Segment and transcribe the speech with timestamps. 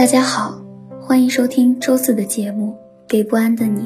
[0.00, 0.62] 大家好，
[1.02, 2.72] 欢迎收听周四的节目
[3.06, 3.82] 《给不安的你》。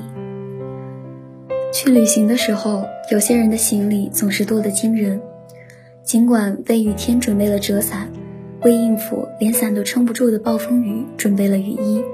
[1.72, 5.20] 去旅行的时候，有些人的行李总是多得惊人。
[6.04, 8.12] 尽管为雨天准备了折伞，
[8.62, 12.04] 为应付连伞都撑不住的暴风雨准备了雨衣，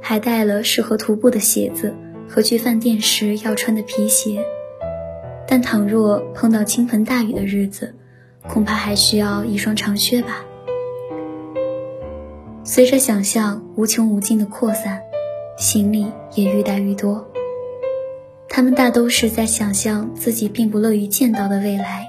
[0.00, 1.94] 还带了适合徒步的鞋子
[2.26, 4.42] 和去饭店时要穿的皮鞋，
[5.46, 7.94] 但倘若碰到倾盆大雨的日子，
[8.48, 10.42] 恐怕还需要一双长靴吧。
[12.68, 15.00] 随着想象无穷无尽的扩散，
[15.56, 17.24] 行李也愈带愈多。
[18.48, 22.08] 他们大都是在想象自己并不乐于见到的未来。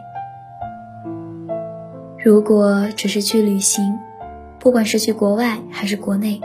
[2.18, 3.84] 如果只是去旅行，
[4.60, 6.42] 不管是去国外还是国内，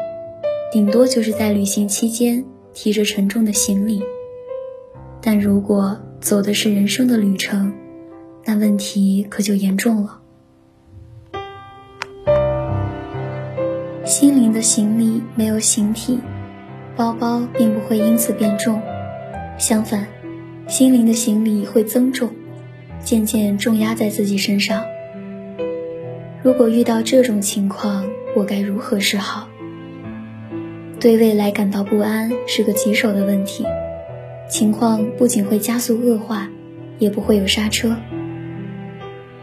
[0.70, 4.02] 顶多就是在旅行期间提着沉重的行李。
[5.22, 7.72] 但如果走的是人生的旅程，
[8.44, 10.21] 那问题可就严重了。
[14.12, 16.18] 心灵的行李没有形体，
[16.94, 18.78] 包包并不会因此变重，
[19.56, 20.06] 相反，
[20.68, 22.28] 心灵的行李会增重，
[23.02, 24.84] 渐渐重压在自己身上。
[26.42, 29.48] 如果遇到这种情况，我该如何是好？
[31.00, 33.64] 对未来感到不安是个棘手的问题，
[34.46, 36.50] 情况不仅会加速恶化，
[36.98, 37.96] 也不会有刹车。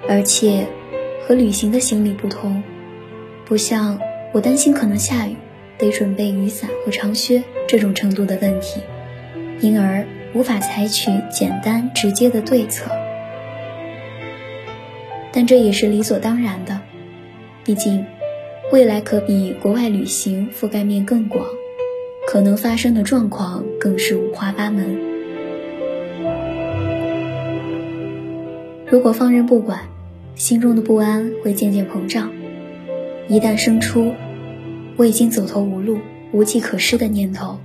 [0.08, 0.68] 而且，
[1.26, 2.62] 和旅行的行李不同，
[3.46, 4.00] 不像。
[4.32, 5.36] 我担心可能下雨，
[5.78, 8.82] 得准备雨伞和长靴这种程度的问题，
[9.60, 12.92] 因而无法采取简单直接的对策。
[15.32, 16.80] 但这也是理所当然的，
[17.64, 18.06] 毕竟
[18.72, 21.46] 未来可比国外旅行覆盖面更广，
[22.28, 25.00] 可能发生的状况更是五花八门。
[28.86, 29.82] 如果放任不管，
[30.36, 32.32] 心中的不安会渐渐膨胀。
[33.30, 34.16] 一旦生出
[34.98, 36.00] 我已经走投无路、
[36.32, 37.60] 无计可施的念头，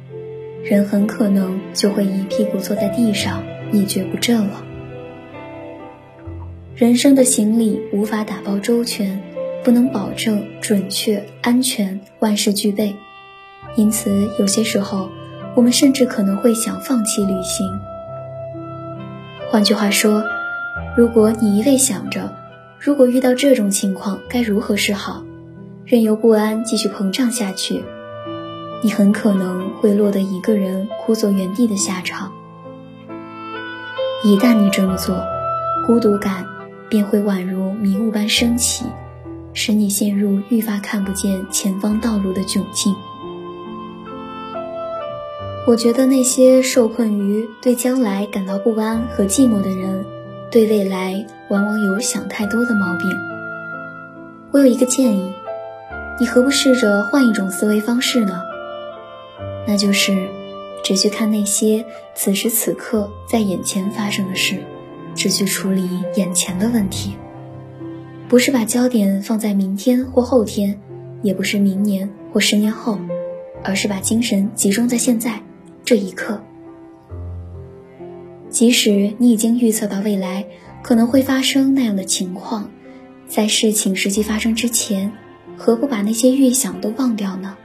[0.63, 3.43] 人很可能就会一屁股坐在地上，
[3.73, 4.63] 一蹶不振了。
[6.77, 9.23] 人生的行李无法打包周全，
[9.65, 12.95] 不能保证准确、安全、万事俱备，
[13.75, 15.09] 因此有些时候，
[15.57, 17.67] 我们甚至可能会想放弃旅行。
[19.51, 20.23] 换句话说，
[20.95, 22.37] 如果你一味想着，
[22.79, 25.25] 如果遇到这种情况该如何是好？
[25.87, 27.85] 任由不安继续膨胀下去，
[28.83, 32.33] 你很可能会落得一个人枯坐原地的下场。
[34.25, 35.23] 一旦你这么做，
[35.87, 36.47] 孤独感
[36.89, 38.87] 便会宛如迷雾般升起，
[39.53, 42.95] 使你陷入愈发看不见前方道路的窘境。
[45.67, 50.07] 我觉得那些受困于对将来感到不安和寂寞的人，
[50.51, 53.11] 对未来往往有想太多的毛病。
[54.51, 55.31] 我有一个建议。
[56.21, 58.41] 你何不试着换一种思维方式呢？
[59.67, 60.29] 那就是，
[60.85, 64.57] 只去看那些此时此刻在眼前发生的事，
[65.17, 67.17] 只去处理眼前的问题，
[68.29, 70.79] 不是把焦点放在明天或后天，
[71.23, 72.97] 也不是明年或十年后，
[73.65, 75.41] 而是把精神集中在现在
[75.85, 76.41] 这一刻。
[78.49, 80.45] 即使你已经预测到未来
[80.81, 82.71] 可能会发生那样的情况，
[83.27, 85.11] 在事情实际发生之前。
[85.57, 87.57] 何不把那些预想都忘掉呢？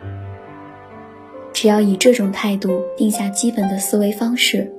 [1.51, 4.71] 只要以这种态度定下基本的思维方式，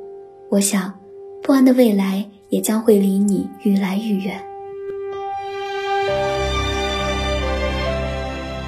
[0.48, 0.98] 我想，
[1.42, 4.40] 不安的未来也将会离你愈来愈远。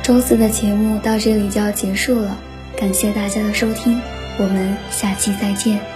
[0.02, 2.36] 周四的节目到这里就要结束了，
[2.76, 4.00] 感谢大家的收听，
[4.38, 5.91] 我们下期再见。